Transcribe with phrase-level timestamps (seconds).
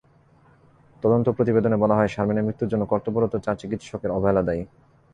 [1.03, 4.63] তদন্ত প্রতিবেদনে বলা হয়, শারমিনের মৃত্যুর জন্য কর্তব্যরত চার চিকিৎসকের অবহেলা দায়ী।